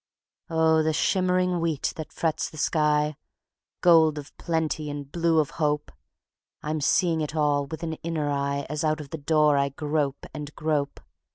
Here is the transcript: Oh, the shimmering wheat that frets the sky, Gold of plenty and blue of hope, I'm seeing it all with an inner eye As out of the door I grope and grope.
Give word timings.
Oh, 0.49 0.81
the 0.81 0.93
shimmering 0.93 1.59
wheat 1.61 1.93
that 1.95 2.11
frets 2.11 2.49
the 2.49 2.57
sky, 2.57 3.17
Gold 3.81 4.17
of 4.17 4.35
plenty 4.39 4.89
and 4.89 5.11
blue 5.11 5.37
of 5.37 5.51
hope, 5.61 5.91
I'm 6.63 6.81
seeing 6.81 7.21
it 7.21 7.35
all 7.35 7.67
with 7.67 7.83
an 7.83 7.93
inner 8.01 8.31
eye 8.31 8.65
As 8.67 8.83
out 8.83 8.99
of 8.99 9.11
the 9.11 9.19
door 9.19 9.57
I 9.59 9.69
grope 9.69 10.25
and 10.33 10.55
grope. 10.55 11.01